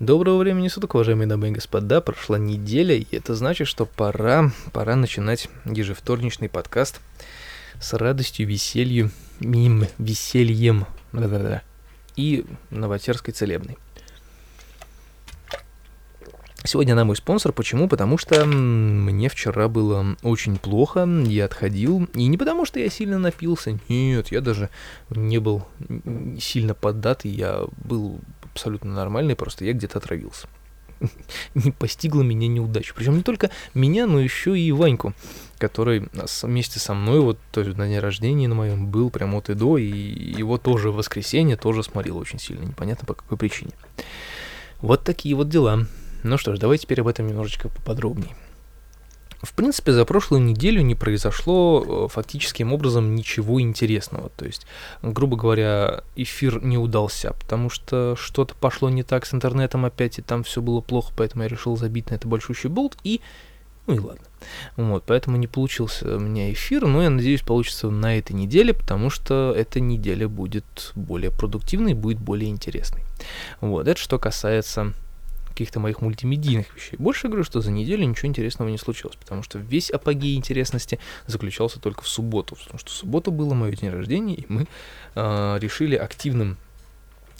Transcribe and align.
Доброго 0.00 0.38
времени 0.38 0.68
суток, 0.68 0.94
уважаемые 0.94 1.26
дамы 1.26 1.48
и 1.48 1.50
господа. 1.50 2.00
Прошла 2.00 2.38
неделя, 2.38 2.94
и 2.94 3.04
это 3.14 3.34
значит, 3.34 3.68
что 3.68 3.84
пора, 3.84 4.50
пора 4.72 4.96
начинать 4.96 5.50
ежевторничный 5.66 6.48
подкаст 6.48 7.02
с 7.78 7.92
радостью, 7.92 8.46
веселью, 8.46 9.10
мим, 9.40 9.84
весельем 9.98 10.86
да-да-да, 11.12 11.60
и 12.16 12.46
новотерской 12.70 13.34
целебной. 13.34 13.76
Сегодня 16.64 16.94
она 16.94 17.04
мой 17.04 17.16
спонсор. 17.16 17.52
Почему? 17.52 17.86
Потому 17.86 18.16
что 18.16 18.46
мне 18.46 19.28
вчера 19.28 19.68
было 19.68 20.16
очень 20.22 20.56
плохо, 20.56 21.06
я 21.26 21.44
отходил. 21.44 22.08
И 22.14 22.26
не 22.26 22.38
потому, 22.38 22.64
что 22.64 22.80
я 22.80 22.88
сильно 22.88 23.18
напился. 23.18 23.78
Нет, 23.90 24.32
я 24.32 24.40
даже 24.40 24.70
не 25.10 25.38
был 25.40 25.66
сильно 26.38 26.72
поддатый. 26.72 27.30
Я 27.30 27.64
был 27.84 28.20
абсолютно 28.52 28.92
нормальный, 28.92 29.36
просто 29.36 29.64
я 29.64 29.72
где-то 29.72 29.98
отравился. 29.98 30.48
Не 31.54 31.70
постигла 31.70 32.22
меня 32.22 32.48
неудача. 32.48 32.94
Причем 32.94 33.16
не 33.16 33.22
только 33.22 33.50
меня, 33.74 34.06
но 34.06 34.20
еще 34.20 34.58
и 34.58 34.70
Ваньку, 34.72 35.14
который 35.58 36.08
вместе 36.42 36.78
со 36.78 36.94
мной 36.94 37.20
вот 37.20 37.38
то 37.52 37.60
есть 37.60 37.76
на 37.76 37.88
день 37.88 37.98
рождения 37.98 38.48
на 38.48 38.54
моем 38.54 38.86
был 38.86 39.10
прямо 39.10 39.38
от 39.38 39.50
и 39.50 39.54
до, 39.54 39.78
и 39.78 39.86
его 39.86 40.58
тоже 40.58 40.90
в 40.90 40.96
воскресенье 40.96 41.56
тоже 41.56 41.82
сморило 41.82 42.18
очень 42.18 42.38
сильно. 42.38 42.64
Непонятно 42.64 43.06
по 43.06 43.14
какой 43.14 43.38
причине. 43.38 43.72
Вот 44.80 45.04
такие 45.04 45.34
вот 45.34 45.48
дела. 45.48 45.86
Ну 46.22 46.36
что 46.36 46.54
ж, 46.54 46.58
давайте 46.58 46.82
теперь 46.84 47.00
об 47.00 47.08
этом 47.08 47.26
немножечко 47.26 47.68
поподробнее. 47.68 48.34
В 49.42 49.54
принципе, 49.54 49.92
за 49.92 50.04
прошлую 50.04 50.42
неделю 50.42 50.82
не 50.82 50.94
произошло 50.94 52.06
э, 52.06 52.08
фактическим 52.12 52.74
образом 52.74 53.14
ничего 53.14 53.60
интересного. 53.60 54.28
То 54.36 54.44
есть, 54.44 54.66
грубо 55.02 55.36
говоря, 55.36 56.04
эфир 56.14 56.62
не 56.62 56.76
удался, 56.76 57.32
потому 57.32 57.70
что 57.70 58.16
что-то 58.18 58.54
пошло 58.54 58.90
не 58.90 59.02
так 59.02 59.24
с 59.24 59.32
интернетом 59.32 59.86
опять, 59.86 60.18
и 60.18 60.22
там 60.22 60.44
все 60.44 60.60
было 60.60 60.82
плохо, 60.82 61.12
поэтому 61.16 61.44
я 61.44 61.48
решил 61.48 61.76
забить 61.76 62.10
на 62.10 62.16
это 62.16 62.28
большущий 62.28 62.68
болт, 62.68 62.98
и... 63.02 63.22
Ну 63.86 63.94
и 63.94 63.98
ладно. 63.98 64.24
Вот, 64.76 65.04
поэтому 65.06 65.38
не 65.38 65.46
получился 65.46 66.16
у 66.16 66.20
меня 66.20 66.52
эфир, 66.52 66.86
но 66.86 67.02
я 67.02 67.10
надеюсь, 67.10 67.40
получится 67.40 67.88
на 67.88 68.18
этой 68.18 68.32
неделе, 68.32 68.74
потому 68.74 69.08
что 69.08 69.54
эта 69.56 69.80
неделя 69.80 70.28
будет 70.28 70.92
более 70.94 71.30
продуктивной, 71.30 71.94
будет 71.94 72.18
более 72.18 72.50
интересной. 72.50 73.02
Вот, 73.62 73.88
это 73.88 73.98
что 73.98 74.18
касается 74.18 74.92
каких-то 75.60 75.78
моих 75.78 76.00
мультимедийных 76.00 76.74
вещей. 76.74 76.96
Больше 76.98 77.28
говорю, 77.28 77.44
что 77.44 77.60
за 77.60 77.70
неделю 77.70 78.06
ничего 78.06 78.28
интересного 78.28 78.70
не 78.70 78.78
случилось, 78.78 79.16
потому 79.16 79.42
что 79.42 79.58
весь 79.58 79.90
апогей 79.90 80.34
интересности 80.34 80.98
заключался 81.26 81.78
только 81.78 82.02
в 82.02 82.08
субботу, 82.08 82.56
потому 82.56 82.78
что 82.78 82.88
в 82.90 82.94
субботу 82.94 83.30
было 83.30 83.52
мое 83.52 83.72
день 83.72 83.90
рождения, 83.90 84.36
и 84.36 84.46
мы 84.48 84.66
э, 85.14 85.58
решили 85.60 85.96
активным 85.96 86.56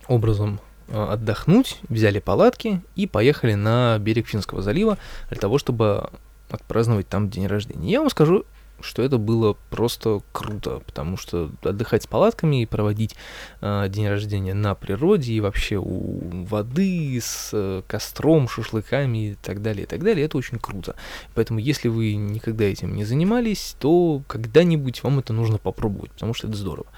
образом 0.06 0.60
э, 0.88 1.02
отдохнуть, 1.02 1.78
взяли 1.88 2.18
палатки 2.18 2.82
и 2.94 3.06
поехали 3.06 3.54
на 3.54 3.98
берег 3.98 4.28
Финского 4.28 4.60
залива 4.60 4.98
для 5.30 5.38
того, 5.38 5.56
чтобы 5.56 6.10
отпраздновать 6.50 7.08
там 7.08 7.30
день 7.30 7.46
рождения. 7.46 7.90
Я 7.90 8.00
вам 8.00 8.10
скажу, 8.10 8.44
что 8.82 9.02
это 9.02 9.18
было 9.18 9.56
просто 9.70 10.20
круто, 10.32 10.80
потому 10.86 11.16
что 11.16 11.50
отдыхать 11.62 12.04
с 12.04 12.06
палатками 12.06 12.62
и 12.62 12.66
проводить 12.66 13.16
э, 13.60 13.86
день 13.88 14.08
рождения 14.08 14.54
на 14.54 14.74
природе 14.74 15.32
и 15.32 15.40
вообще 15.40 15.76
у 15.76 16.20
воды 16.44 17.18
с 17.20 17.50
э, 17.52 17.82
костром, 17.86 18.48
шашлыками 18.48 19.30
и 19.30 19.34
так 19.34 19.62
далее, 19.62 19.84
и 19.84 19.86
так 19.86 20.02
далее, 20.02 20.26
это 20.26 20.38
очень 20.38 20.58
круто. 20.58 20.94
Поэтому, 21.34 21.58
если 21.58 21.88
вы 21.88 22.14
никогда 22.14 22.64
этим 22.64 22.94
не 22.94 23.04
занимались, 23.04 23.76
то 23.78 24.22
когда-нибудь 24.26 25.02
вам 25.02 25.18
это 25.18 25.32
нужно 25.32 25.58
попробовать, 25.58 26.12
потому 26.12 26.34
что 26.34 26.48
это 26.48 26.56
здорово. 26.56 26.88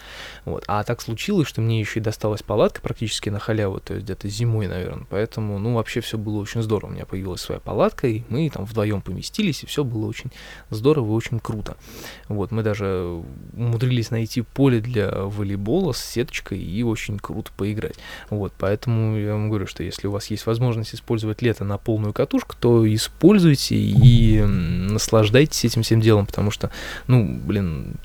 Вот. 0.45 0.65
А 0.67 0.83
так 0.85 1.01
случилось, 1.01 1.49
что 1.49 1.61
мне 1.61 1.81
еще 1.81 2.01
и 2.01 2.03
досталась 2.03 2.43
палатка 2.43 2.81
практически 2.81 3.29
на 3.29 3.39
халяву, 3.39 3.81
то 3.81 3.95
есть 3.95 4.05
где-то 4.05 4.29
зимой, 4.29 4.67
наверное. 4.67 5.07
Поэтому, 5.11 5.59
ну, 5.59 5.75
вообще 5.75 6.01
все 6.01 6.19
было 6.19 6.39
очень 6.39 6.63
здорово. 6.63 6.91
У 6.91 6.95
меня 6.95 7.07
появилась 7.07 7.41
своя 7.41 7.61
палатка, 7.61 8.07
и 8.07 8.23
мы 8.29 8.49
там 8.51 8.65
вдвоем 8.65 9.03
поместились, 9.03 9.63
и 9.63 9.67
все 9.67 9.85
было 9.85 10.07
очень 10.07 10.31
здорово 10.71 11.09
и 11.09 11.11
очень 11.11 11.41
круто 11.41 11.72
круто. 11.73 11.77
Вот, 12.29 12.51
мы 12.51 12.63
даже 12.63 13.23
умудрились 13.57 14.11
найти 14.11 14.43
поле 14.43 14.81
для 14.81 15.11
волейбола 15.11 15.93
с 15.93 16.05
сеточкой 16.05 16.59
и 16.59 16.83
очень 16.83 17.19
круто 17.19 17.51
поиграть. 17.57 17.97
Вот, 18.31 18.53
поэтому 18.59 19.17
я 19.17 19.33
вам 19.33 19.49
говорю, 19.49 19.67
что 19.67 19.83
если 19.83 20.07
у 20.07 20.11
вас 20.11 20.27
есть 20.27 20.47
возможность 20.47 20.95
использовать 20.95 21.43
лето 21.43 21.65
на 21.65 21.79
полную 21.79 22.13
катушку, 22.13 22.57
то 22.59 22.93
используйте 22.93 23.77
и 23.77 24.43
наслаждайтесь 24.43 25.65
этим 25.65 25.83
всем 25.83 26.01
делом, 26.01 26.27
потому 26.27 26.51
что, 26.51 26.71
ну, 27.07 27.39
блин, 27.45 27.97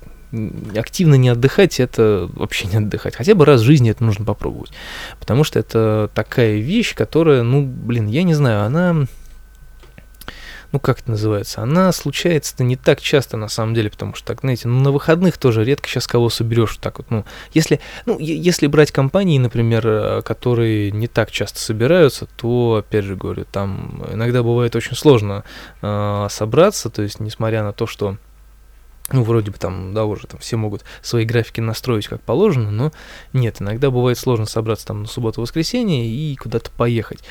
активно 0.75 1.16
не 1.16 1.29
отдыхать, 1.29 1.79
это 1.79 2.29
вообще 2.34 2.67
не 2.67 2.78
отдыхать. 2.78 3.16
Хотя 3.16 3.34
бы 3.34 3.45
раз 3.45 3.61
в 3.61 3.66
жизни 3.66 3.91
это 3.91 4.03
нужно 4.03 4.25
попробовать. 4.25 4.72
Потому 5.19 5.45
что 5.45 5.57
это 5.57 6.11
такая 6.13 6.57
вещь, 6.57 6.95
которая, 6.95 7.44
ну, 7.44 7.66
блин, 7.66 8.07
я 8.07 8.23
не 8.23 8.34
знаю, 8.34 8.63
она 8.63 9.07
ну 10.77 10.79
как 10.79 10.99
это 10.99 11.09
называется, 11.09 11.63
она 11.63 11.91
случается-то 11.91 12.63
не 12.63 12.75
так 12.75 13.01
часто 13.01 13.35
на 13.35 13.47
самом 13.47 13.73
деле, 13.73 13.89
потому 13.89 14.13
что, 14.13 14.27
так, 14.27 14.41
знаете, 14.41 14.67
ну 14.67 14.79
на 14.79 14.91
выходных 14.91 15.39
тоже 15.39 15.65
редко 15.65 15.89
сейчас 15.89 16.05
кого 16.05 16.29
соберешь 16.29 16.77
так 16.77 16.99
вот, 16.99 17.09
ну, 17.09 17.25
если, 17.51 17.79
ну, 18.05 18.19
если 18.19 18.67
брать 18.67 18.91
компании, 18.91 19.39
например, 19.39 19.87
э, 19.87 20.21
которые 20.21 20.91
не 20.91 21.07
так 21.07 21.31
часто 21.31 21.57
собираются, 21.57 22.27
то, 22.37 22.83
опять 22.85 23.05
же 23.05 23.16
говорю, 23.16 23.45
там 23.51 24.03
иногда 24.11 24.43
бывает 24.43 24.75
очень 24.75 24.95
сложно 24.95 25.43
э, 25.81 26.27
собраться, 26.29 26.91
то 26.91 27.01
есть, 27.01 27.19
несмотря 27.19 27.63
на 27.63 27.73
то, 27.73 27.87
что 27.87 28.17
ну, 29.12 29.23
вроде 29.23 29.51
бы 29.51 29.57
там, 29.57 29.94
да, 29.94 30.06
уже 30.06 30.28
там 30.28 30.40
все 30.40 30.57
могут 30.57 30.84
свои 31.01 31.23
графики 31.23 31.62
настроить 31.62 32.07
как 32.07 32.22
положено, 32.22 32.72
но 32.72 32.91
нет, 33.31 33.62
иногда 33.62 33.90
бывает 33.90 34.18
сложно 34.18 34.45
собраться 34.45 34.88
там 34.88 35.03
на 35.03 35.07
субботу-воскресенье 35.07 36.06
и 36.06 36.35
куда-то 36.35 36.72
поехать. 36.72 37.23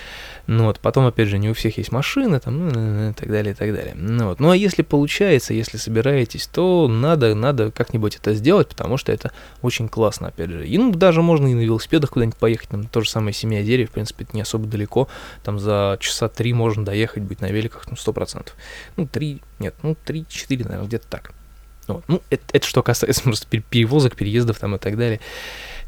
Ну 0.47 0.65
вот, 0.65 0.81
потом, 0.81 1.07
опять 1.07 1.29
же, 1.29 1.39
не 1.39 1.51
у 1.51 1.55
всех 1.55 1.77
есть 1.77 1.93
машины, 1.93 2.41
там, 2.41 2.69
ну, 2.69 3.11
и 3.11 3.13
так 3.13 3.29
далее, 3.29 3.53
и 3.53 3.55
так 3.55 3.75
далее. 3.75 3.95
Ну 3.95 4.29
вот, 4.29 4.41
ну 4.41 4.51
а 4.51 4.57
если 4.57 4.83
получается, 4.83 5.53
если 5.53 5.77
собираетесь, 5.77 6.47
то 6.47 6.89
надо, 6.89 7.35
надо 7.35 7.71
как-нибудь 7.71 8.17
это 8.17 8.33
сделать, 8.33 8.69
потому 8.69 8.97
что 8.97 9.13
это 9.13 9.33
очень 9.61 9.89
классно, 9.89 10.29
опять 10.29 10.51
же. 10.51 10.67
И 10.67 10.79
ну, 10.79 10.93
даже 10.93 11.21
можно 11.21 11.47
и 11.49 11.55
на 11.55 11.61
велосипедах 11.61 12.11
куда-нибудь 12.11 12.39
поехать, 12.39 12.71
там, 12.71 12.87
то 12.87 13.03
же 13.03 13.11
самое 13.11 13.35
Семья 13.35 13.63
дерев, 13.63 13.91
в 13.91 13.93
принципе, 13.93 14.25
это 14.25 14.35
не 14.35 14.41
особо 14.41 14.67
далеко, 14.67 15.09
там 15.45 15.59
за 15.59 15.99
часа 16.01 16.29
три 16.29 16.55
можно 16.55 16.85
доехать, 16.87 17.23
быть 17.23 17.41
на 17.43 17.51
великах, 17.51 17.85
ну, 17.91 17.97
сто 17.97 18.15
процентов. 18.15 18.55
Ну, 18.97 19.07
три, 19.07 19.43
нет, 19.59 19.75
ну, 19.83 19.95
три-четыре, 20.07 20.65
наверное, 20.65 20.87
где-то 20.87 21.07
так. 21.09 21.33
Вот. 21.89 22.05
Ну, 22.09 22.23
это, 22.31 22.43
это 22.53 22.67
что 22.67 22.83
касается 22.83 23.23
просто 23.25 23.47
перевозок, 23.47 24.17
переездов 24.17 24.59
там 24.59 24.75
и 24.75 24.79
так 24.79 24.97
далее 24.97 25.21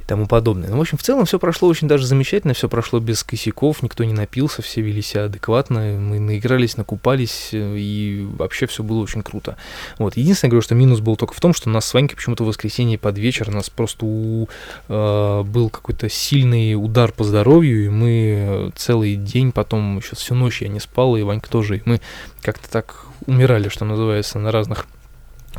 тому 0.08 0.26
подобное. 0.26 0.70
Ну, 0.70 0.78
в 0.78 0.80
общем, 0.80 0.96
в 0.96 1.02
целом 1.02 1.26
все 1.26 1.38
прошло 1.38 1.68
очень 1.68 1.86
даже 1.86 2.06
замечательно, 2.06 2.54
все 2.54 2.68
прошло 2.68 2.98
без 2.98 3.22
косяков, 3.22 3.82
никто 3.82 4.04
не 4.04 4.14
напился, 4.14 4.62
все 4.62 4.80
вели 4.80 5.02
себя 5.02 5.24
адекватно, 5.24 5.80
мы 6.00 6.18
наигрались, 6.18 6.78
накупались, 6.78 7.50
э, 7.52 7.76
и 7.76 8.26
вообще 8.38 8.66
все 8.66 8.82
было 8.82 9.02
очень 9.02 9.22
круто. 9.22 9.58
Вот. 9.98 10.16
Единственное, 10.16 10.50
говорю, 10.52 10.62
что 10.62 10.74
минус 10.74 11.00
был 11.00 11.16
только 11.16 11.34
в 11.34 11.40
том, 11.40 11.52
что 11.52 11.68
у 11.68 11.72
нас 11.72 11.84
с 11.84 11.92
Ванькой 11.92 12.16
почему-то 12.16 12.44
в 12.44 12.46
воскресенье 12.46 12.98
под 12.98 13.18
вечер, 13.18 13.50
у 13.50 13.52
нас 13.52 13.68
просто 13.68 14.06
у, 14.06 14.48
э, 14.88 15.42
был 15.42 15.68
какой-то 15.68 16.08
сильный 16.08 16.74
удар 16.74 17.12
по 17.12 17.22
здоровью, 17.22 17.84
и 17.84 17.88
мы 17.90 18.72
целый 18.76 19.14
день, 19.16 19.52
потом 19.52 19.98
еще 19.98 20.16
всю 20.16 20.34
ночь 20.34 20.62
я 20.62 20.68
не 20.68 20.80
спал, 20.80 21.16
и 21.16 21.22
Ванька 21.22 21.50
тоже, 21.50 21.76
и 21.76 21.82
мы 21.84 22.00
как-то 22.40 22.70
так 22.70 23.04
умирали, 23.26 23.68
что 23.68 23.84
называется, 23.84 24.38
на 24.38 24.52
разных 24.52 24.86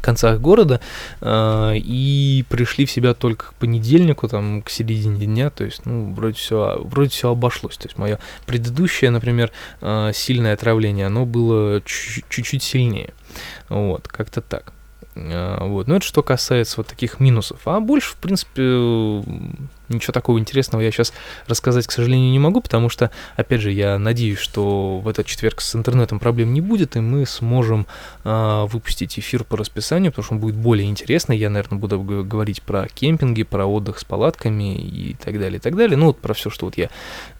концах 0.02 0.40
города 0.40 0.80
э, 1.22 1.74
и 1.76 2.46
пришли 2.50 2.86
в 2.86 2.92
себя 2.92 3.14
только 3.14 3.48
к 3.48 3.54
понедельнику, 3.56 4.28
там, 4.28 4.62
к 4.62 4.70
середине 4.70 5.26
дня, 5.26 5.50
то 5.50 5.64
есть, 5.64 5.86
ну, 5.86 6.14
вроде 6.14 6.36
все, 6.36 6.82
вроде 6.84 7.10
все 7.10 7.32
обошлось, 7.32 7.78
то 7.78 7.88
есть 7.88 7.98
мое 7.98 8.20
предыдущее, 8.46 9.12
например, 9.12 9.52
э, 9.82 10.12
сильное 10.14 10.54
отравление, 10.54 11.08
оно 11.08 11.26
было 11.26 11.82
чуть-чуть 11.86 12.64
сильнее, 12.64 13.14
вот, 13.70 14.08
как-то 14.08 14.42
так. 14.42 14.74
Э, 15.16 15.58
вот, 15.62 15.88
но 15.88 15.98
это 15.98 16.06
что 16.06 16.24
касается 16.24 16.76
вот 16.78 16.88
таких 16.88 17.20
минусов, 17.20 17.62
а 17.66 17.80
больше, 17.80 18.12
в 18.12 18.18
принципе, 18.18 19.24
ничего 19.90 20.14
такого 20.14 20.40
интересного 20.40 20.82
я 20.82 20.92
сейчас 20.92 21.14
рассказать, 21.48 21.88
к 21.88 21.92
сожалению, 21.92 22.32
не 22.32 22.40
могу, 22.40 22.62
потому 22.62 22.90
что, 22.90 23.12
опять 23.36 23.62
же, 23.62 23.72
я 23.72 23.98
надеюсь, 24.00 24.40
что 24.40 25.00
в 25.00 25.08
этот 25.08 25.26
четверг 25.26 25.62
с 25.62 25.76
интернетом 25.76 26.20
проблем 26.20 26.54
не 26.54 26.62
будет, 26.62 26.96
и 26.96 27.00
мы 27.00 27.26
сможем 27.26 27.88
э, 28.24 28.66
выпустить 28.70 29.18
эфир 29.20 29.44
по 29.44 29.58
расписанию, 29.58 30.12
потому 30.12 30.26
что 30.26 30.34
он 30.36 30.40
будет 30.40 30.56
более 30.56 30.88
интересный. 30.88 31.38
Я, 31.38 31.50
наверное, 31.50 31.80
буду 31.80 32.00
говорить 32.02 32.62
про 32.62 32.88
кемпинги, 32.88 33.44
про 33.44 33.66
отдых 33.66 34.00
с 34.00 34.04
палатками 34.04 34.76
и 34.76 35.16
так 35.16 35.40
далее, 35.40 35.58
и 35.58 35.62
так 35.62 35.76
далее. 35.76 35.98
Ну, 35.98 36.08
вот 36.08 36.20
про 36.20 36.34
все, 36.34 36.50
что 36.50 36.66
вот 36.66 36.78
я, 36.78 36.90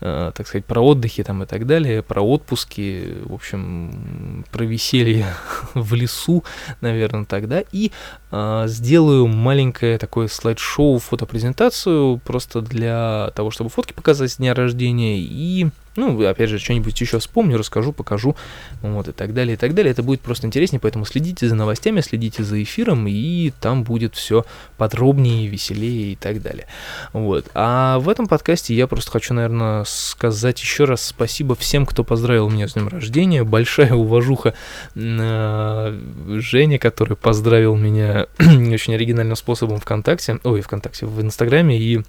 э, 0.02 0.32
так 0.36 0.48
сказать, 0.48 0.66
про 0.66 0.82
отдыхи 0.82 1.24
там 1.24 1.44
и 1.44 1.46
так 1.46 1.66
далее, 1.66 2.02
про 2.02 2.22
отпуски, 2.22 3.16
в 3.24 3.34
общем, 3.34 4.46
про 4.52 4.64
веселье 4.66 5.26
в 5.74 5.94
лесу, 5.94 6.44
наверное, 6.82 7.26
тогда. 7.26 7.64
И 7.72 7.92
э, 8.32 8.64
сделаю 8.68 9.28
маленькое 9.28 9.98
такое 9.98 10.28
слайд-шоу, 10.28 11.00
фотопрезентацию, 11.00 12.20
просто 12.24 12.39
для 12.62 13.32
того, 13.36 13.52
чтобы 13.52 13.70
фотки 13.70 13.94
показать 13.94 14.32
с 14.32 14.38
дня 14.38 14.54
рождения 14.54 15.20
и 15.20 15.68
Ну, 15.96 16.26
опять 16.28 16.50
же, 16.50 16.60
что-нибудь 16.60 17.00
еще 17.02 17.20
вспомню, 17.20 17.58
расскажу, 17.58 17.92
покажу, 17.92 18.36
вот, 18.82 19.10
и 19.10 19.12
так 19.12 19.34
далее, 19.34 19.56
и 19.56 19.58
так 19.58 19.74
далее. 19.74 19.92
Это 19.92 20.02
будет 20.02 20.22
просто 20.22 20.48
интереснее, 20.48 20.80
поэтому 20.80 21.04
следите 21.04 21.50
за 21.50 21.56
новостями, 21.56 22.00
следите 22.00 22.44
за 22.44 22.62
эфиром, 22.64 23.06
и 23.08 23.52
там 23.60 23.84
будет 23.84 24.16
все 24.16 24.46
подробнее, 24.78 25.48
веселее 25.48 26.14
и 26.14 26.16
так 26.16 26.42
далее. 26.42 26.68
Вот. 27.12 27.48
А 27.54 28.00
в 28.00 28.08
этом 28.08 28.28
подкасте 28.28 28.74
я 28.74 28.88
просто 28.88 29.12
хочу, 29.12 29.34
наверное, 29.34 29.84
сказать 29.86 30.62
еще 30.62 30.86
раз 30.86 31.06
спасибо 31.06 31.56
всем, 31.56 31.86
кто 31.86 32.04
поздравил 32.04 32.50
меня 32.50 32.68
с 32.70 32.74
днем 32.74 32.88
рождения. 32.88 33.44
Большая 33.44 33.94
уважуха 33.94 34.54
э, 34.96 36.00
Жене, 36.38 36.80
который 36.80 37.18
поздравил 37.18 37.76
меня 37.76 38.28
очень 38.40 38.94
оригинальным 38.94 39.36
способом 39.36 39.80
ВКонтакте, 39.80 40.40
ой, 40.44 40.62
ВКонтакте, 40.62 41.06
в 41.06 41.22
Инстаграме, 41.22 41.78
и 41.78 42.02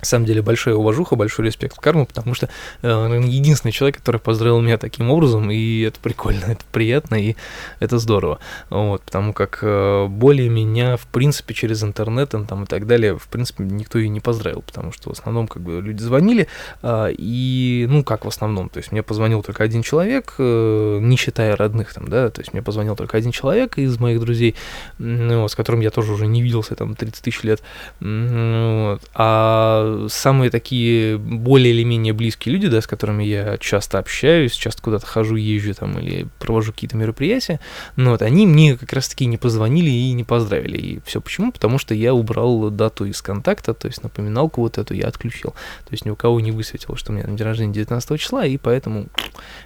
на 0.00 0.06
самом 0.06 0.26
деле 0.26 0.42
большая 0.42 0.74
уважуха, 0.74 1.16
большой 1.16 1.46
респект 1.46 1.76
Карму, 1.78 2.06
потому 2.06 2.34
что 2.34 2.48
э, 2.82 3.20
единственный 3.24 3.72
человек, 3.72 3.96
который 3.98 4.20
поздравил 4.20 4.60
меня 4.60 4.78
таким 4.78 5.10
образом, 5.10 5.50
и 5.50 5.80
это 5.82 5.98
прикольно, 6.00 6.44
это 6.48 6.64
приятно, 6.70 7.16
и 7.16 7.34
это 7.80 7.98
здорово. 7.98 8.38
Вот, 8.70 9.02
потому 9.02 9.32
как 9.32 9.58
э, 9.62 10.06
более 10.06 10.48
меня, 10.48 10.96
в 10.96 11.06
принципе, 11.06 11.54
через 11.54 11.82
интернет 11.82 12.30
там, 12.30 12.64
и 12.64 12.66
так 12.66 12.86
далее, 12.86 13.18
в 13.18 13.26
принципе, 13.28 13.64
никто 13.64 13.98
и 13.98 14.08
не 14.08 14.20
поздравил, 14.20 14.62
потому 14.62 14.92
что 14.92 15.10
в 15.10 15.12
основном 15.12 15.48
как 15.48 15.62
бы 15.62 15.80
люди 15.80 16.02
звонили, 16.02 16.46
э, 16.82 17.12
и, 17.16 17.86
ну, 17.88 18.04
как 18.04 18.24
в 18.24 18.28
основном, 18.28 18.68
то 18.68 18.78
есть 18.78 18.92
мне 18.92 19.02
позвонил 19.02 19.42
только 19.42 19.64
один 19.64 19.82
человек, 19.82 20.34
э, 20.38 20.98
не 21.00 21.16
считая 21.16 21.56
родных 21.56 21.92
там, 21.92 22.08
да, 22.08 22.30
то 22.30 22.40
есть 22.40 22.52
мне 22.52 22.62
позвонил 22.62 22.94
только 22.94 23.16
один 23.16 23.32
человек 23.32 23.78
из 23.78 23.98
моих 23.98 24.20
друзей, 24.20 24.54
ну, 24.98 25.48
с 25.48 25.56
которым 25.56 25.80
я 25.80 25.90
тоже 25.90 26.12
уже 26.12 26.26
не 26.26 26.42
виделся 26.42 26.76
там 26.76 26.94
30 26.94 27.22
тысяч 27.22 27.42
лет, 27.42 27.62
вот, 28.00 29.00
а 29.14 29.87
самые 30.08 30.50
такие 30.50 31.18
более 31.18 31.72
или 31.72 31.84
менее 31.84 32.12
близкие 32.12 32.54
люди, 32.54 32.68
да, 32.68 32.80
с 32.80 32.86
которыми 32.86 33.24
я 33.24 33.58
часто 33.58 33.98
общаюсь, 33.98 34.52
часто 34.52 34.82
куда-то 34.82 35.06
хожу, 35.06 35.36
езжу 35.36 35.74
там 35.74 35.98
или 35.98 36.26
провожу 36.38 36.72
какие-то 36.72 36.96
мероприятия, 36.96 37.60
но 37.96 38.12
вот 38.12 38.22
они 38.22 38.46
мне 38.46 38.76
как 38.76 38.92
раз-таки 38.92 39.26
не 39.26 39.36
позвонили 39.36 39.90
и 39.90 40.12
не 40.12 40.24
поздравили. 40.24 40.78
И 40.78 41.00
все 41.04 41.20
почему? 41.20 41.52
Потому 41.52 41.78
что 41.78 41.94
я 41.94 42.14
убрал 42.14 42.70
дату 42.70 43.04
из 43.04 43.22
контакта, 43.22 43.74
то 43.74 43.88
есть 43.88 44.02
напоминалку 44.02 44.60
вот 44.60 44.78
эту 44.78 44.94
я 44.94 45.06
отключил. 45.08 45.50
То 45.50 45.92
есть 45.92 46.04
ни 46.04 46.10
у 46.10 46.16
кого 46.16 46.40
не 46.40 46.50
высветило, 46.50 46.96
что 46.96 47.12
у 47.12 47.14
меня 47.14 47.26
день 47.26 47.46
рождения 47.46 47.72
19 47.72 48.20
числа, 48.20 48.44
и 48.46 48.56
поэтому 48.56 49.06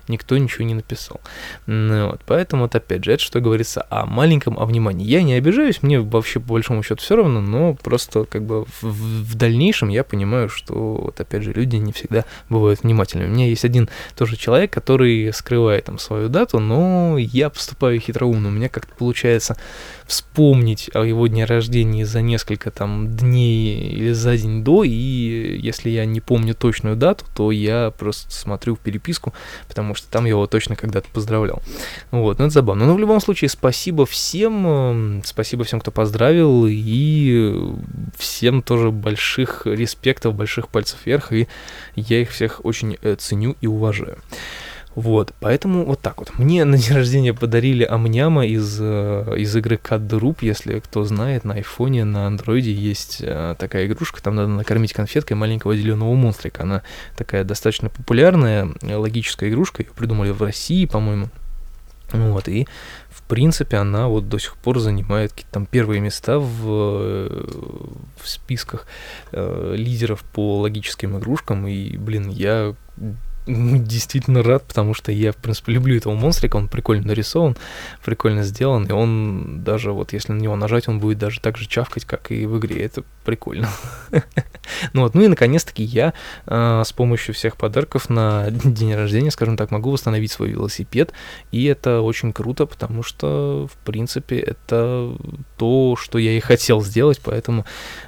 никто 0.08 0.36
ничего 0.38 0.64
не 0.64 0.75
написал. 0.75 1.20
Ну, 1.66 2.10
вот, 2.10 2.20
поэтому 2.26 2.62
вот 2.62 2.75
опять 2.75 3.04
же, 3.04 3.12
это 3.12 3.22
что 3.22 3.40
говорится 3.40 3.86
о 3.90 4.06
маленьком 4.06 4.58
о 4.58 4.66
внимании. 4.66 5.06
Я 5.06 5.22
не 5.22 5.34
обижаюсь, 5.34 5.82
мне 5.82 6.00
вообще 6.00 6.40
по 6.40 6.54
большому 6.54 6.82
счету 6.82 7.00
все 7.00 7.16
равно, 7.16 7.40
но 7.40 7.75
просто 7.75 8.25
как 8.25 8.44
бы 8.44 8.64
в, 8.80 8.82
в 8.82 9.34
дальнейшем 9.34 9.88
я 9.88 10.04
понимаю, 10.12 10.50
что 10.50 10.75
вот 10.75 11.19
опять 11.20 11.43
же 11.43 11.55
люди 11.55 11.76
не 11.76 11.91
всегда 11.91 12.26
бывают 12.50 12.82
внимательными. 12.82 13.29
У 13.29 13.32
меня 13.32 13.47
есть 13.47 13.64
один 13.64 13.88
тоже 14.14 14.37
человек, 14.37 14.70
который 14.70 15.32
скрывает 15.32 15.87
там 15.87 15.99
свою 15.99 16.29
дату, 16.29 16.59
но 16.59 17.17
я 17.17 17.49
поступаю 17.49 17.99
хитроумно. 17.99 18.49
У 18.49 18.53
меня 18.53 18.69
как-то 18.69 18.94
получается 18.94 19.56
вспомнить 20.06 20.91
о 20.93 21.05
его 21.05 21.26
дне 21.26 21.47
рождения 21.47 22.05
за 22.05 22.20
несколько 22.20 22.70
там 22.70 23.17
дней 23.17 23.91
или 23.91 24.12
за 24.12 24.37
день 24.37 24.62
до, 24.62 24.85
и 24.85 24.91
если 24.91 25.88
я 25.88 26.05
не 26.05 26.20
помню 26.20 26.55
точную 26.55 26.97
дату, 26.97 27.25
то 27.35 27.50
я 27.50 27.91
просто 27.97 28.31
смотрю 28.31 28.76
в 28.76 28.81
переписку, 28.81 29.32
потому 29.69 29.94
что 29.94 30.11
там 30.11 30.26
я 30.26 30.31
его 30.31 30.47
точно 30.47 30.76
когда-то 30.76 31.09
поздравлял. 31.11 31.62
Вот, 32.11 32.38
ну 32.38 32.44
это 32.44 32.53
забавно. 32.53 32.85
Но 32.85 32.94
в 32.94 32.99
любом 32.99 33.20
случае, 33.23 33.49
спасибо 33.49 34.05
всем, 34.05 34.67
эм, 34.67 35.23
спасибо 35.25 35.64
всем, 35.64 35.81
кто 35.81 35.91
поздравил, 35.91 36.67
и 36.69 37.73
всем 38.19 38.61
тоже 38.61 38.91
больших 38.91 39.62
респектов, 39.64 40.01
больших 40.32 40.69
пальцев 40.69 40.99
вверх, 41.04 41.32
и 41.32 41.49
я 41.96 42.20
их 42.20 42.31
всех 42.31 42.64
очень 42.64 42.99
э, 43.02 43.16
ценю 43.16 43.56
и 43.60 43.66
уважаю. 43.66 44.19
Вот, 44.94 45.32
поэтому 45.40 45.87
вот 45.87 46.00
так 46.00 46.19
вот. 46.19 46.38
Мне 46.38 46.64
на 46.66 46.76
день 46.76 46.94
рождения 46.94 47.32
подарили 47.32 47.82
амняма 47.82 48.46
из, 48.46 48.78
э, 48.78 49.37
из 49.38 49.56
игры 49.56 49.81
Cut 49.82 50.06
the 50.06 50.20
Roop, 50.20 50.38
если 50.43 50.81
кто 50.81 51.04
знает, 51.04 51.44
на 51.44 51.54
айфоне, 51.54 52.04
на 52.04 52.26
андроиде 52.26 52.72
есть 52.72 53.19
э, 53.22 53.54
такая 53.58 53.87
игрушка, 53.87 54.22
там 54.22 54.37
надо 54.37 54.49
накормить 54.49 54.93
конфеткой 54.93 55.37
маленького 55.37 55.75
зеленого 55.76 56.14
монстрика. 56.14 56.64
Она 56.64 56.82
такая 57.16 57.44
достаточно 57.44 57.88
популярная, 57.88 58.69
логическая 58.82 59.49
игрушка, 59.49 59.82
ее 59.82 59.88
придумали 59.96 60.31
в 60.31 60.43
России, 60.43 60.84
по-моему. 60.84 61.28
Вот, 62.12 62.46
и 62.49 62.69
в 63.24 63.28
принципе 63.28 63.76
она 63.76 64.08
вот 64.08 64.28
до 64.28 64.38
сих 64.38 64.56
пор 64.56 64.78
занимает 64.78 65.32
какие-то 65.32 65.52
там 65.52 65.66
первые 65.66 66.00
места 66.00 66.38
в, 66.38 67.28
в 68.20 68.28
списках 68.28 68.86
э, 69.32 69.74
лидеров 69.76 70.22
по 70.24 70.60
логическим 70.60 71.19
игрушкам, 71.19 71.66
и, 71.66 71.96
блин, 71.96 72.28
я 72.28 72.74
действительно 73.46 74.42
рад, 74.42 74.64
потому 74.64 74.94
что 74.94 75.10
я, 75.10 75.32
в 75.32 75.36
принципе, 75.36 75.72
люблю 75.72 75.96
этого 75.96 76.14
монстрика, 76.14 76.56
он 76.56 76.68
прикольно 76.68 77.08
нарисован, 77.08 77.56
прикольно 78.04 78.42
сделан, 78.42 78.84
и 78.86 78.92
он 78.92 79.62
даже 79.64 79.92
вот 79.92 80.12
если 80.12 80.32
на 80.32 80.40
него 80.40 80.54
нажать, 80.54 80.88
он 80.88 81.00
будет 81.00 81.18
даже 81.18 81.40
так 81.40 81.56
же 81.56 81.66
чавкать, 81.66 82.04
как 82.04 82.30
и 82.30 82.46
в 82.46 82.58
игре, 82.58 82.84
это 82.84 83.02
прикольно. 83.24 83.68
ну 84.92 85.02
вот, 85.02 85.14
ну 85.14 85.22
и 85.22 85.28
наконец-таки 85.28 85.82
я 85.82 86.12
э, 86.46 86.82
с 86.84 86.92
помощью 86.92 87.34
всех 87.34 87.56
подарков 87.56 88.08
на 88.08 88.50
день 88.50 88.94
рождения, 88.94 89.30
скажем 89.30 89.56
так, 89.56 89.70
могу 89.70 89.90
восстановить 89.90 90.30
свой 90.30 90.50
велосипед, 90.50 91.12
и 91.50 91.64
это 91.64 92.00
очень 92.00 92.32
круто, 92.32 92.66
потому 92.66 93.02
что, 93.02 93.68
в 93.72 93.76
принципе, 93.84 94.38
это 94.38 95.16
то, 95.56 95.96
что 95.98 96.18
я 96.18 96.36
и 96.36 96.40
хотел 96.40 96.82
сделать, 96.82 97.20
поэтому, 97.22 97.64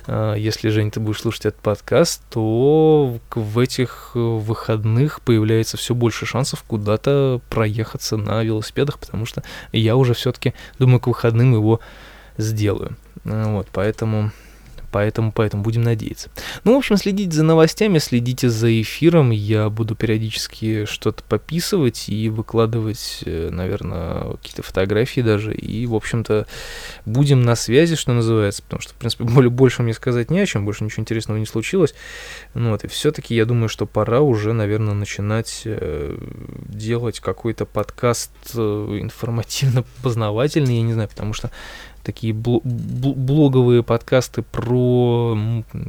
э, 0.07 0.37
если, 0.39 0.69
Жень, 0.69 0.93
ты 0.93 1.01
будешь 1.01 1.21
слушать 1.21 1.47
этот 1.47 1.61
подкаст, 1.61 2.23
то 2.31 3.19
в 3.35 3.59
этих 3.59 4.13
выходных 4.15 5.24
появляется 5.25 5.77
все 5.77 5.95
больше 5.95 6.27
шансов 6.27 6.63
куда-то 6.63 7.41
проехаться 7.51 8.17
на 8.17 8.43
велосипедах, 8.43 8.99
потому 8.99 9.27
что 9.27 9.43
я 9.73 9.97
уже 9.97 10.15
все-таки 10.15 10.55
думаю, 10.79 11.01
к 11.01 11.07
выходным 11.07 11.55
его 11.55 11.81
сделаю. 12.37 12.97
Вот, 13.25 13.69
поэтому 13.73 14.33
Поэтому, 14.95 15.33
поэтому 15.33 15.65
будем 15.65 15.83
надеяться. 15.83 16.31
Ну, 16.63 16.75
в 16.75 16.77
общем, 16.77 16.97
следите 16.97 17.33
за 17.33 17.43
новостями, 17.43 17.99
следите 17.99 18.49
за 18.49 18.81
эфиром. 18.81 19.33
Я 19.33 19.69
буду 19.69 19.97
периодически 19.97 20.85
что-то 20.85 21.25
пописывать 21.25 22.09
и 22.09 22.29
выкладывать, 22.29 23.25
э, 23.27 23.49
наверное, 23.51 24.37
какие-то 24.37 24.63
фотографии 24.63 25.21
даже. 25.21 25.53
И, 25.53 25.85
в 25.87 25.97
общем-то, 25.97 26.47
будем 27.07 27.43
на 27.43 27.57
связи, 27.57 27.97
что 27.97 28.13
называется. 28.13 28.63
Потому 28.63 28.83
что, 28.83 28.93
в 28.93 28.95
принципе, 28.95 29.25
более, 29.35 29.51
больше 29.51 29.83
мне 29.83 29.95
сказать 29.95 30.31
не 30.31 30.39
о 30.39 30.47
чем, 30.47 30.65
больше 30.65 30.85
ничего 30.85 31.01
интересного 31.01 31.39
не 31.39 31.47
случилось. 31.47 31.93
Ну 32.55 32.71
вот, 32.71 32.85
и 32.85 32.87
все-таки 32.87 33.35
я 33.35 33.47
думаю, 33.47 33.69
что 33.69 33.87
пора 33.87 34.21
уже, 34.21 34.53
наверное, 34.53 34.95
начинать 34.95 35.63
э, 35.65 36.17
делать 36.69 37.19
какой-то 37.19 37.67
подкаст 37.67 38.31
э, 38.55 38.61
информативно-познавательный, 38.61 40.77
я 40.77 40.83
не 40.83 40.93
знаю, 40.93 41.09
потому 41.09 41.33
что 41.33 41.51
такие 42.05 42.33
блоговые 42.35 43.83
подкасты 43.83 44.43
про 44.43 45.37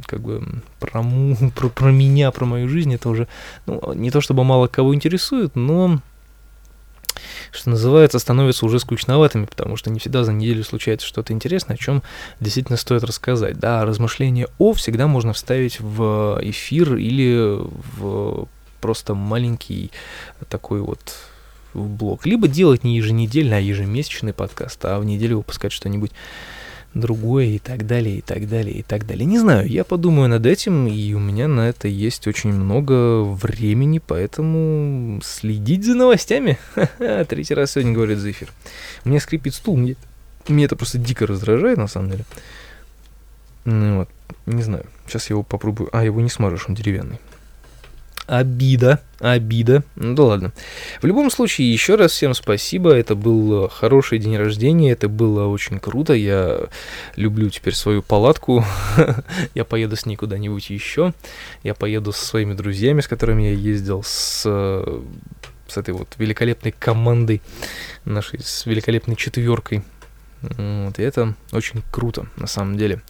как 0.06 0.20
бы 0.20 0.42
про, 0.80 1.04
про, 1.54 1.68
про 1.68 1.90
меня, 1.92 2.30
про 2.30 2.46
мою 2.46 2.68
жизнь, 2.68 2.94
это 2.94 3.08
уже 3.08 3.28
ну, 3.66 3.92
не 3.92 4.10
то 4.10 4.20
чтобы 4.20 4.44
мало 4.44 4.66
кого 4.66 4.94
интересует, 4.94 5.54
но 5.54 6.00
что 7.50 7.70
называется, 7.70 8.18
становятся 8.18 8.66
уже 8.66 8.78
скучноватыми, 8.78 9.46
потому 9.46 9.76
что 9.76 9.90
не 9.90 9.98
всегда 9.98 10.24
за 10.24 10.32
неделю 10.32 10.64
случается 10.64 11.06
что-то 11.06 11.32
интересное, 11.32 11.74
о 11.74 11.78
чем 11.78 12.02
действительно 12.40 12.76
стоит 12.76 13.04
рассказать. 13.04 13.58
Да, 13.58 13.84
размышления 13.84 14.48
о 14.58 14.72
всегда 14.74 15.06
можно 15.06 15.32
вставить 15.32 15.80
в 15.80 16.38
эфир 16.42 16.96
или 16.96 17.58
в 17.98 18.48
просто 18.80 19.14
маленький 19.14 19.90
такой 20.48 20.80
вот 20.80 21.14
в 21.74 21.88
блог. 21.88 22.26
Либо 22.26 22.48
делать 22.48 22.84
не 22.84 22.96
еженедельный, 22.96 23.58
а 23.58 23.60
ежемесячный 23.60 24.32
подкаст, 24.32 24.84
а 24.84 24.98
в 24.98 25.04
неделю 25.04 25.38
выпускать 25.38 25.72
что-нибудь 25.72 26.12
другое 26.96 27.46
и 27.46 27.58
так 27.58 27.86
далее, 27.86 28.18
и 28.18 28.20
так 28.22 28.48
далее, 28.48 28.76
и 28.76 28.82
так 28.82 29.06
далее. 29.06 29.26
Не 29.26 29.38
знаю, 29.38 29.68
я 29.68 29.84
подумаю 29.84 30.28
над 30.28 30.46
этим, 30.46 30.86
и 30.86 31.12
у 31.14 31.18
меня 31.18 31.46
на 31.46 31.68
это 31.68 31.88
есть 31.88 32.26
очень 32.26 32.52
много 32.52 33.22
времени, 33.22 34.00
поэтому 34.04 35.20
следить 35.22 35.84
за 35.84 35.94
новостями. 35.94 36.58
Третий 37.28 37.54
раз 37.54 37.72
сегодня 37.72 37.92
говорит 37.92 38.18
за 38.18 38.30
эфир. 38.30 38.52
У 39.04 39.18
скрипит 39.18 39.54
стул, 39.54 39.76
мне, 39.76 39.96
мне 40.48 40.64
это 40.64 40.76
просто 40.76 40.98
дико 40.98 41.26
раздражает, 41.26 41.78
на 41.78 41.86
самом 41.86 42.10
деле. 42.10 42.24
Ну 43.64 43.98
вот, 43.98 44.08
не 44.46 44.62
знаю, 44.62 44.86
сейчас 45.06 45.28
я 45.28 45.34
его 45.34 45.42
попробую. 45.42 45.90
А, 45.92 46.04
его 46.04 46.20
не 46.20 46.30
смажешь, 46.30 46.66
он 46.68 46.74
деревянный. 46.74 47.18
Обида, 48.26 49.00
обида. 49.20 49.84
Ну 49.94 50.14
да 50.14 50.24
ладно. 50.24 50.52
В 51.00 51.06
любом 51.06 51.30
случае, 51.30 51.72
еще 51.72 51.94
раз 51.94 52.10
всем 52.10 52.34
спасибо. 52.34 52.92
Это 52.92 53.14
был 53.14 53.68
хороший 53.68 54.18
день 54.18 54.36
рождения. 54.36 54.90
Это 54.90 55.08
было 55.08 55.46
очень 55.46 55.78
круто. 55.78 56.12
Я 56.12 56.68
люблю 57.14 57.48
теперь 57.50 57.74
свою 57.74 58.02
палатку. 58.02 58.64
я 59.54 59.64
поеду 59.64 59.94
с 59.94 60.06
ней 60.06 60.16
куда-нибудь 60.16 60.70
еще. 60.70 61.14
Я 61.62 61.74
поеду 61.74 62.10
со 62.10 62.24
своими 62.24 62.54
друзьями, 62.54 63.00
с 63.00 63.06
которыми 63.06 63.44
я 63.44 63.52
ездил, 63.52 64.02
с, 64.02 64.42
с 64.42 65.76
этой 65.76 65.94
вот 65.94 66.08
великолепной 66.18 66.74
командой, 66.76 67.42
нашей 68.04 68.40
с 68.42 68.66
великолепной 68.66 69.14
четверкой 69.14 69.84
вот, 70.56 70.98
и 70.98 71.02
это 71.02 71.34
очень 71.52 71.82
круто, 71.90 72.26
на 72.36 72.46
самом 72.46 72.76
деле. 72.76 73.02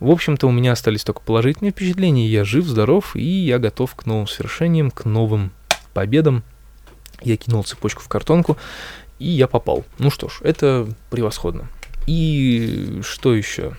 В 0.00 0.10
общем-то, 0.10 0.46
у 0.46 0.50
меня 0.50 0.72
остались 0.72 1.04
только 1.04 1.20
положительные 1.20 1.72
впечатления. 1.72 2.26
Я 2.28 2.44
жив, 2.44 2.66
здоров, 2.66 3.16
и 3.16 3.24
я 3.24 3.58
готов 3.58 3.94
к 3.94 4.06
новым 4.06 4.26
свершениям, 4.26 4.90
к 4.90 5.04
новым 5.04 5.52
по 5.94 6.02
обедам. 6.02 6.42
Я 7.22 7.36
кинул 7.36 7.62
цепочку 7.64 8.02
в 8.02 8.08
картонку, 8.08 8.56
и 9.18 9.28
я 9.28 9.46
попал. 9.46 9.84
Ну 9.98 10.10
что 10.10 10.28
ж, 10.28 10.40
это 10.42 10.88
превосходно. 11.10 11.68
И 12.06 13.00
что 13.04 13.34
еще? 13.34 13.76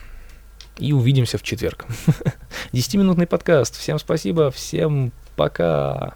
И 0.77 0.93
увидимся 0.93 1.37
в 1.37 1.43
четверг. 1.43 1.85
Десятиминутный 2.71 3.27
подкаст. 3.27 3.77
Всем 3.77 3.99
спасибо, 3.99 4.49
всем 4.51 5.11
пока. 5.35 6.15